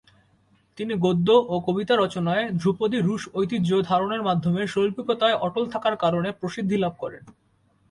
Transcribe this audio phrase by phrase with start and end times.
[0.77, 6.77] তিনি গদ্য ও কবিতা রচনায় ধ্রুপদী রুশ ঐতিহ্য ধারণের মাধ্যমে শৈল্পিকতায় অটল থাকার কারণে প্রসিদ্ধি
[6.77, 7.23] লাভ করেন।